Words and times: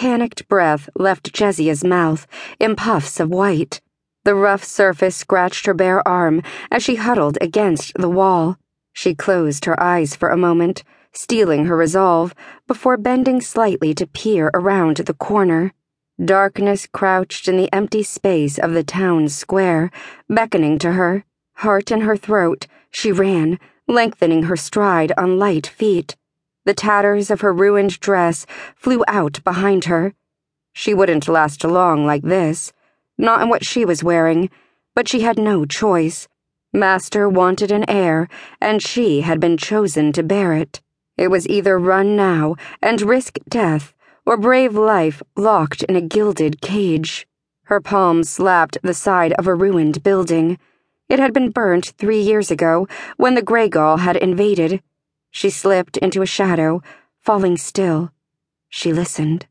Panicked 0.00 0.48
breath 0.48 0.88
left 0.96 1.30
Jezia's 1.30 1.84
mouth 1.84 2.26
in 2.58 2.74
puffs 2.74 3.20
of 3.20 3.28
white. 3.28 3.82
The 4.24 4.34
rough 4.34 4.64
surface 4.64 5.14
scratched 5.14 5.66
her 5.66 5.74
bare 5.74 6.00
arm 6.08 6.42
as 6.70 6.82
she 6.82 6.94
huddled 6.94 7.36
against 7.42 7.92
the 7.92 8.08
wall. 8.08 8.56
She 8.94 9.14
closed 9.14 9.66
her 9.66 9.78
eyes 9.78 10.16
for 10.16 10.30
a 10.30 10.38
moment, 10.38 10.84
steeling 11.12 11.66
her 11.66 11.76
resolve, 11.76 12.34
before 12.66 12.96
bending 12.96 13.42
slightly 13.42 13.92
to 13.92 14.06
peer 14.06 14.50
around 14.54 14.96
the 14.96 15.12
corner. 15.12 15.74
Darkness 16.18 16.86
crouched 16.86 17.46
in 17.46 17.58
the 17.58 17.70
empty 17.70 18.02
space 18.02 18.56
of 18.56 18.72
the 18.72 18.82
town 18.82 19.28
square, 19.28 19.90
beckoning 20.30 20.78
to 20.78 20.92
her. 20.92 21.26
Heart 21.56 21.90
in 21.90 22.00
her 22.00 22.16
throat, 22.16 22.66
she 22.90 23.12
ran, 23.12 23.58
lengthening 23.86 24.44
her 24.44 24.56
stride 24.56 25.12
on 25.18 25.38
light 25.38 25.66
feet. 25.66 26.16
The 26.64 26.74
tatters 26.74 27.30
of 27.30 27.40
her 27.40 27.52
ruined 27.52 28.00
dress 28.00 28.46
flew 28.76 29.02
out 29.08 29.40
behind 29.44 29.86
her. 29.86 30.14
She 30.72 30.94
wouldn't 30.94 31.28
last 31.28 31.64
long 31.64 32.06
like 32.06 32.22
this, 32.22 32.72
not 33.16 33.42
in 33.42 33.48
what 33.48 33.64
she 33.64 33.84
was 33.84 34.04
wearing, 34.04 34.50
but 34.94 35.08
she 35.08 35.20
had 35.20 35.38
no 35.38 35.64
choice. 35.64 36.28
Master 36.72 37.28
wanted 37.28 37.72
an 37.72 37.88
heir, 37.88 38.28
and 38.60 38.82
she 38.82 39.22
had 39.22 39.40
been 39.40 39.56
chosen 39.56 40.12
to 40.12 40.22
bear 40.22 40.52
it. 40.52 40.80
It 41.16 41.28
was 41.28 41.48
either 41.48 41.78
run 41.78 42.14
now 42.14 42.56
and 42.80 43.02
risk 43.02 43.38
death, 43.48 43.92
or 44.24 44.36
brave 44.36 44.74
life 44.74 45.22
locked 45.36 45.82
in 45.84 45.96
a 45.96 46.00
gilded 46.00 46.60
cage. 46.60 47.26
Her 47.64 47.80
palm 47.80 48.22
slapped 48.22 48.78
the 48.82 48.94
side 48.94 49.32
of 49.32 49.46
a 49.46 49.54
ruined 49.54 50.02
building. 50.02 50.58
It 51.08 51.18
had 51.18 51.32
been 51.32 51.50
burnt 51.50 51.94
three 51.98 52.20
years 52.20 52.50
ago 52.50 52.86
when 53.16 53.34
the 53.34 53.42
Graygual 53.42 53.98
had 53.98 54.16
invaded. 54.16 54.82
She 55.30 55.50
slipped 55.50 55.96
into 55.96 56.22
a 56.22 56.26
shadow, 56.26 56.82
falling 57.20 57.56
still. 57.56 58.12
She 58.68 58.92
listened. 58.92 59.46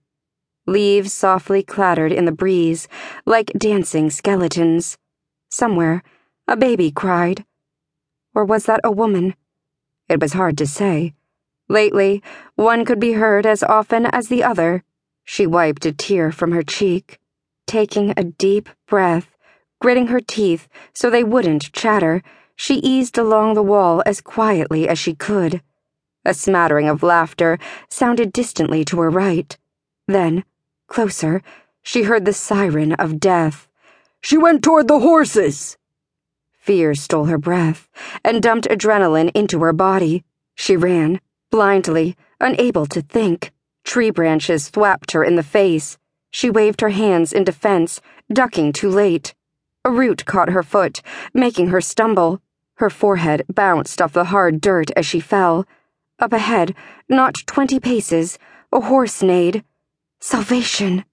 Leaves 0.65 1.13
softly 1.13 1.63
clattered 1.63 2.11
in 2.11 2.25
the 2.25 2.31
breeze, 2.31 2.87
like 3.25 3.51
dancing 3.57 4.09
skeletons. 4.09 4.98
Somewhere, 5.49 6.04
a 6.48 6.55
baby 6.55 6.91
cried. 6.91 7.45
Or 8.35 8.45
was 8.45 8.65
that 8.65 8.81
a 8.84 8.91
woman? 8.91 9.35
It 10.07 10.20
was 10.20 10.34
hard 10.34 10.57
to 10.59 10.67
say. 10.67 11.13
Lately, 11.67 12.23
one 12.55 12.85
could 12.85 12.99
be 12.99 13.13
heard 13.13 13.45
as 13.45 13.63
often 13.63 14.05
as 14.07 14.27
the 14.27 14.43
other. 14.43 14.84
She 15.23 15.45
wiped 15.45 15.85
a 15.85 15.91
tear 15.91 16.32
from 16.32 16.51
her 16.51 16.63
cheek, 16.63 17.20
taking 17.67 18.13
a 18.17 18.23
deep 18.23 18.70
breath, 18.87 19.35
gritting 19.79 20.07
her 20.07 20.20
teeth 20.20 20.67
so 20.93 21.09
they 21.09 21.23
wouldn't 21.23 21.71
chatter. 21.71 22.23
She 22.62 22.76
eased 22.79 23.18
along 23.18 23.54
the 23.54 23.63
wall 23.63 24.04
as 24.05 24.20
quietly 24.20 24.90
as 24.90 24.99
she 24.99 25.15
could. 25.15 25.62
A 26.26 26.34
smattering 26.34 26.90
of 26.90 27.01
laughter 27.01 27.57
sounded 27.88 28.34
distantly 28.34 28.84
to 28.84 28.99
her 28.99 29.10
right. 29.10 29.57
Then, 30.07 30.43
closer, 30.88 31.41
she 31.82 32.04
heard 32.04 32.26
the 32.26 32.34
siren 32.34 32.91
of 32.93 33.18
death. 33.18 33.70
She 34.20 34.38
went 34.38 34.62
toward 34.62 34.90
the 34.90 34.99
horses! 34.99 35.77
Fear 36.51 36.96
stole 36.96 37.26
her 37.26 37.38
breath 37.38 37.88
and 38.26 38.43
dumped 38.43 38.68
adrenaline 38.68 39.32
into 39.34 39.62
her 39.62 39.73
body. 39.73 40.26
She 40.54 40.76
ran, 40.76 41.21
blindly, 41.51 42.18
unable 42.41 42.85
to 42.88 43.01
think. 43.01 43.54
Tree 43.85 44.12
branches 44.12 44.70
thwapped 44.70 45.13
her 45.13 45.23
in 45.23 45.38
the 45.38 45.44
face. 45.44 45.98
She 46.29 46.49
waved 46.49 46.82
her 46.82 46.90
hands 46.90 47.32
in 47.32 47.46
defense, 47.46 48.01
ducking 48.32 48.73
too 48.73 48.90
late. 48.90 49.34
A 49.85 49.90
root 49.90 50.26
caught 50.26 50.49
her 50.49 50.62
foot, 50.62 51.01
making 51.34 51.68
her 51.68 51.79
stumble. 51.79 52.41
Her 52.80 52.90
forehead 52.90 53.44
bounced 53.54 54.02
off 54.02 54.13
the 54.13 54.26
hard 54.26 54.62
dirt 54.62 54.90
as 54.96 55.05
she 55.05 55.20
fell. 55.20 55.66
Up 56.18 56.32
ahead, 56.32 56.74
not 57.10 57.35
twenty 57.46 57.77
paces, 57.77 58.40
a 58.72 58.80
horse 58.80 59.22
neighed. 59.22 59.66
Salvation! 60.22 61.04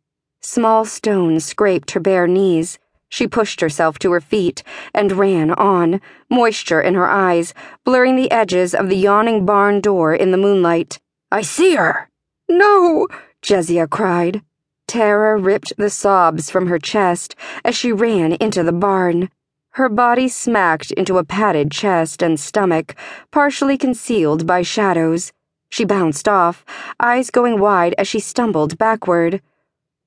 Small 0.40 0.84
stones 0.84 1.44
scraped 1.44 1.90
her 1.90 1.98
bare 1.98 2.28
knees. 2.28 2.78
She 3.08 3.26
pushed 3.26 3.60
herself 3.60 3.98
to 3.98 4.12
her 4.12 4.20
feet 4.20 4.62
and 4.94 5.10
ran 5.10 5.50
on, 5.50 6.00
moisture 6.30 6.80
in 6.80 6.94
her 6.94 7.08
eyes, 7.08 7.52
blurring 7.84 8.14
the 8.14 8.30
edges 8.30 8.72
of 8.72 8.88
the 8.88 8.96
yawning 8.96 9.44
barn 9.44 9.80
door 9.80 10.14
in 10.14 10.30
the 10.30 10.36
moonlight. 10.36 11.00
I 11.32 11.42
see 11.42 11.74
her! 11.74 12.08
No! 12.48 13.08
Jezia 13.42 13.88
cried. 13.88 14.40
Terror 14.86 15.36
ripped 15.36 15.72
the 15.76 15.90
sobs 15.90 16.48
from 16.48 16.68
her 16.68 16.78
chest 16.78 17.34
as 17.64 17.74
she 17.74 17.90
ran 17.90 18.34
into 18.34 18.62
the 18.62 18.72
barn. 18.72 19.30
Her 19.76 19.90
body 19.90 20.26
smacked 20.28 20.90
into 20.92 21.18
a 21.18 21.24
padded 21.24 21.70
chest 21.70 22.22
and 22.22 22.40
stomach, 22.40 22.94
partially 23.30 23.76
concealed 23.76 24.46
by 24.46 24.62
shadows. 24.62 25.34
She 25.68 25.84
bounced 25.84 26.26
off, 26.26 26.64
eyes 26.98 27.28
going 27.28 27.60
wide 27.60 27.94
as 27.98 28.08
she 28.08 28.18
stumbled 28.18 28.78
backward. 28.78 29.42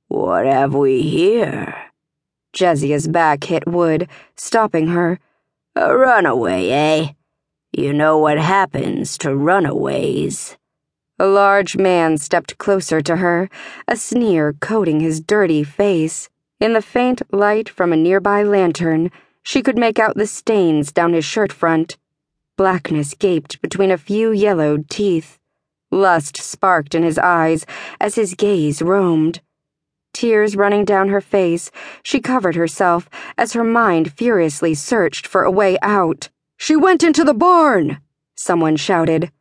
What 0.07 0.47
have 0.47 0.73
we 0.73 1.03
here? 1.03 1.91
Jezia's 2.51 3.07
back 3.07 3.43
hit 3.43 3.67
wood, 3.67 4.09
stopping 4.35 4.87
her. 4.87 5.19
A 5.75 5.95
runaway, 5.95 6.69
eh? 6.69 7.09
You 7.71 7.93
know 7.93 8.17
what 8.17 8.39
happens 8.39 9.19
to 9.19 9.35
runaways. 9.35 10.57
A 11.19 11.27
large 11.27 11.77
man 11.77 12.17
stepped 12.17 12.57
closer 12.57 13.01
to 13.01 13.17
her, 13.17 13.51
a 13.87 13.95
sneer 13.95 14.53
coating 14.53 14.99
his 14.99 15.21
dirty 15.21 15.63
face. 15.63 16.27
In 16.59 16.73
the 16.73 16.81
faint 16.81 17.21
light 17.31 17.69
from 17.69 17.93
a 17.93 17.95
nearby 17.95 18.41
lantern, 18.41 19.11
she 19.49 19.63
could 19.63 19.79
make 19.79 19.97
out 19.97 20.15
the 20.15 20.27
stains 20.27 20.91
down 20.91 21.11
his 21.11 21.25
shirt 21.25 21.51
front. 21.51 21.97
Blackness 22.55 23.15
gaped 23.15 23.59
between 23.63 23.89
a 23.89 23.97
few 23.97 24.31
yellowed 24.31 24.87
teeth. 24.91 25.39
Lust 25.89 26.37
sparked 26.37 26.93
in 26.93 27.01
his 27.01 27.17
eyes 27.17 27.65
as 27.99 28.13
his 28.13 28.35
gaze 28.35 28.79
roamed. 28.79 29.41
Tears 30.13 30.55
running 30.55 30.85
down 30.85 31.09
her 31.09 31.19
face, 31.19 31.71
she 32.03 32.19
covered 32.19 32.53
herself 32.53 33.09
as 33.39 33.53
her 33.53 33.63
mind 33.63 34.13
furiously 34.13 34.75
searched 34.75 35.25
for 35.25 35.41
a 35.41 35.51
way 35.51 35.79
out. 35.81 36.29
She 36.55 36.75
went 36.75 37.01
into 37.01 37.23
the 37.23 37.33
barn! 37.33 38.01
Someone 38.35 38.75
shouted. 38.75 39.31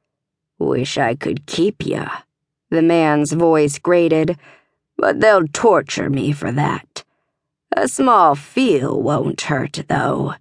Wish 0.58 0.96
I 0.96 1.16
could 1.16 1.44
keep 1.44 1.84
ya. 1.84 2.08
The 2.70 2.80
man's 2.80 3.32
voice 3.32 3.78
grated, 3.78 4.38
but 4.96 5.20
they'll 5.20 5.46
torture 5.48 6.08
me 6.08 6.32
for 6.32 6.50
that. 6.50 6.97
A 7.76 7.86
small 7.86 8.34
feel 8.34 9.00
won't 9.00 9.42
hurt, 9.42 9.84
though. 9.88 10.34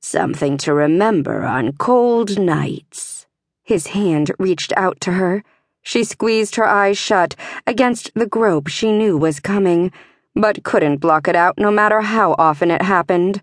Something 0.00 0.56
to 0.58 0.74
remember 0.74 1.44
on 1.44 1.74
cold 1.74 2.36
nights. 2.38 3.26
His 3.62 3.88
hand 3.88 4.32
reached 4.38 4.72
out 4.76 5.00
to 5.02 5.12
her. 5.12 5.44
She 5.82 6.02
squeezed 6.02 6.56
her 6.56 6.66
eyes 6.66 6.98
shut 6.98 7.36
against 7.66 8.10
the 8.14 8.26
grope 8.26 8.66
she 8.66 8.90
knew 8.90 9.16
was 9.16 9.38
coming, 9.38 9.92
but 10.34 10.64
couldn't 10.64 10.96
block 10.96 11.28
it 11.28 11.36
out 11.36 11.58
no 11.58 11.70
matter 11.70 12.00
how 12.00 12.34
often 12.38 12.70
it 12.70 12.82
happened. 12.82 13.42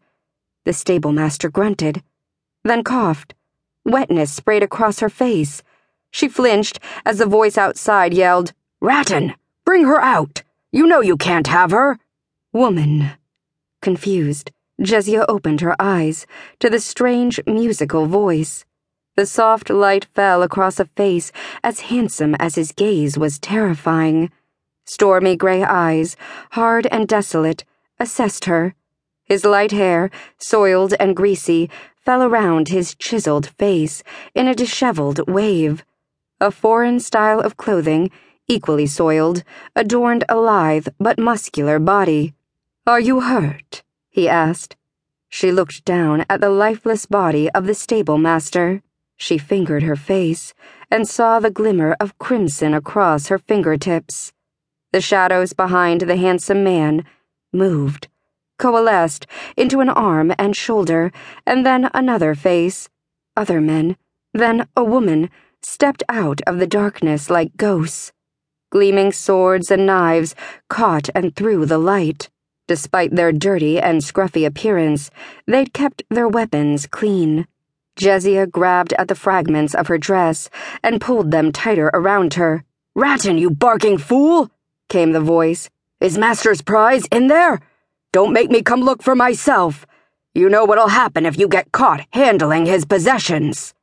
The 0.66 0.72
stablemaster 0.72 1.50
grunted, 1.50 2.04
then 2.66 2.84
coughed. 2.84 3.34
Wetness 3.86 4.34
sprayed 4.34 4.64
across 4.64 5.00
her 5.00 5.10
face. 5.10 5.64
She 6.12 6.28
flinched 6.28 6.80
as 7.06 7.20
the 7.20 7.26
voice 7.26 7.58
outside 7.58 8.14
yelled, 8.14 8.52
Ratton, 8.82 9.36
bring 9.64 9.86
her 9.86 10.02
out! 10.02 10.44
You 10.72 10.86
know 10.86 11.02
you 11.02 11.16
can't 11.16 11.48
have 11.48 11.72
her! 11.72 11.98
Woman. 12.52 13.12
Confused, 13.82 14.52
Jezia 14.80 15.26
opened 15.28 15.62
her 15.62 15.76
eyes 15.80 16.26
to 16.60 16.70
the 16.70 16.80
strange 16.80 17.40
musical 17.46 18.06
voice. 18.06 18.66
The 19.16 19.26
soft 19.26 19.70
light 19.70 20.06
fell 20.14 20.44
across 20.44 20.80
a 20.80 20.86
face 20.86 21.32
as 21.64 21.82
handsome 21.82 22.36
as 22.36 22.56
his 22.56 22.72
gaze 22.72 23.18
was 23.18 23.40
terrifying. 23.40 24.32
Stormy 24.86 25.36
gray 25.36 25.64
eyes, 25.64 26.16
hard 26.52 26.88
and 26.88 27.08
desolate, 27.08 27.66
assessed 28.00 28.46
her. 28.46 28.76
His 29.26 29.44
light 29.44 29.72
hair, 29.72 30.10
soiled 30.38 30.94
and 31.00 31.16
greasy, 31.16 31.70
fell 31.98 32.24
around 32.24 32.70
his 32.70 32.96
chiseled 32.96 33.48
face 33.58 34.04
in 34.34 34.48
a 34.48 34.56
disheveled 34.56 35.28
wave. 35.28 35.84
A 36.40 36.52
foreign 36.52 37.00
style 37.00 37.40
of 37.40 37.58
clothing, 37.58 38.12
equally 38.48 38.88
soiled, 38.88 39.44
adorned 39.76 40.24
a 40.30 40.40
lithe 40.40 40.88
but 41.00 41.20
muscular 41.20 41.80
body. 41.80 42.34
Are 42.88 43.02
you 43.02 43.20
hurt? 43.20 43.84
he 44.10 44.30
asked. 44.30 44.78
She 45.28 45.52
looked 45.52 45.84
down 45.84 46.24
at 46.30 46.40
the 46.40 46.50
lifeless 46.50 47.06
body 47.06 47.50
of 47.50 47.66
the 47.66 47.74
stable 47.74 48.18
master. 48.18 48.82
She 49.18 49.38
fingered 49.38 49.84
her 49.84 49.98
face 49.98 50.54
and 50.90 51.06
saw 51.06 51.42
the 51.42 51.52
glimmer 51.52 51.98
of 52.00 52.18
crimson 52.18 52.74
across 52.74 53.28
her 53.28 53.40
fingertips. 53.40 54.32
The 54.94 55.02
shadows 55.02 55.52
behind 55.52 56.00
the 56.00 56.16
handsome 56.16 56.64
man 56.64 57.04
moved, 57.52 58.08
coalesced 58.58 59.28
into 59.58 59.82
an 59.82 59.90
arm 59.90 60.34
and 60.40 60.56
shoulder, 60.56 61.12
and 61.46 61.66
then 61.66 61.90
another 61.94 62.36
face. 62.36 62.88
Other 63.36 63.60
men, 63.60 63.98
then 64.34 64.66
a 64.78 64.84
woman, 64.86 65.30
stepped 65.62 66.04
out 66.08 66.40
of 66.48 66.58
the 66.58 66.68
darkness 66.68 67.30
like 67.30 67.58
ghosts. 67.58 68.14
Gleaming 68.70 69.12
swords 69.12 69.70
and 69.72 69.86
knives 69.86 70.36
caught 70.70 71.10
and 71.14 71.36
threw 71.36 71.66
the 71.66 71.78
light. 71.78 72.30
Despite 72.68 73.16
their 73.16 73.32
dirty 73.32 73.80
and 73.80 74.02
scruffy 74.02 74.46
appearance, 74.46 75.10
they'd 75.46 75.74
kept 75.74 76.04
their 76.10 76.28
weapons 76.28 76.86
clean. 76.86 77.48
Jezia 77.98 78.46
grabbed 78.46 78.94
at 78.94 79.08
the 79.08 79.16
fragments 79.16 79.74
of 79.74 79.88
her 79.88 79.98
dress 79.98 80.50
and 80.84 81.02
pulled 81.02 81.32
them 81.32 81.52
tighter 81.52 81.90
around 81.94 82.36
her. 82.36 82.64
Ratton, 82.94 83.38
you 83.38 83.50
barking 83.50 83.98
fool! 83.98 84.52
came 84.90 85.14
the 85.14 85.22
voice. 85.22 85.70
Is 86.02 86.18
Master's 86.18 86.62
prize 86.62 87.06
in 87.12 87.28
there? 87.28 87.60
Don't 88.12 88.34
make 88.34 88.50
me 88.52 88.62
come 88.62 88.82
look 88.82 89.02
for 89.02 89.16
myself. 89.16 89.86
You 90.34 90.50
know 90.50 90.66
what'll 90.66 90.90
happen 90.90 91.26
if 91.26 91.40
you 91.40 91.48
get 91.48 91.72
caught 91.72 92.06
handling 92.12 92.66
his 92.66 92.86
possessions. 92.86 93.74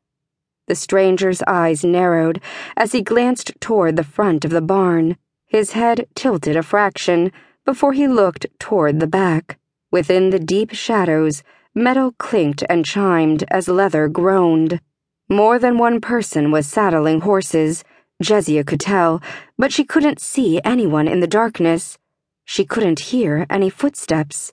The 0.69 0.75
stranger's 0.75 1.43
eyes 1.47 1.85
narrowed 1.85 2.41
as 2.77 2.93
he 2.93 3.03
glanced 3.03 3.53
toward 3.61 3.97
the 3.97 4.05
front 4.05 4.45
of 4.45 4.51
the 4.51 4.63
barn. 4.63 5.17
His 5.47 5.73
head 5.73 6.07
tilted 6.15 6.57
a 6.57 6.63
fraction 6.63 7.33
before 7.65 7.93
he 7.93 8.07
looked 8.07 8.47
toward 8.59 9.01
the 9.01 9.07
back. 9.07 9.59
Within 9.91 10.31
the 10.31 10.39
deep 10.39 10.73
shadows, 10.73 11.43
metal 11.75 12.13
clinked 12.19 12.63
and 12.69 12.85
chimed 12.85 13.45
as 13.51 13.69
leather 13.69 14.09
groaned. 14.09 14.81
More 15.29 15.59
than 15.59 15.79
one 15.79 16.01
person 16.01 16.51
was 16.51 16.67
saddling 16.67 17.23
horses, 17.23 17.85
Jezia 18.23 18.65
could 18.65 18.81
tell, 18.81 19.23
but 19.59 19.73
she 19.73 19.85
couldn't 19.85 20.21
see 20.21 20.61
anyone 20.65 21.09
in 21.09 21.21
the 21.21 21.27
darkness. 21.27 21.99
She 22.45 22.65
couldn't 22.65 23.01
hear 23.11 23.47
any 23.49 23.71
footsteps. 23.71 24.53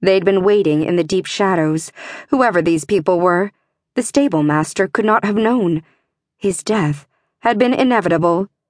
They'd 0.00 0.24
been 0.24 0.44
waiting 0.44 0.82
in 0.82 0.96
the 0.96 1.04
deep 1.04 1.26
shadows, 1.26 1.90
whoever 2.28 2.62
these 2.62 2.84
people 2.84 3.18
were. 3.18 3.50
The 3.94 4.02
stable 4.02 4.42
master 4.42 4.86
could 4.86 5.04
not 5.04 5.24
have 5.24 5.36
known. 5.36 5.82
His 6.36 6.62
death 6.62 7.06
had 7.40 7.58
been 7.58 7.74
inevitable 7.74 8.48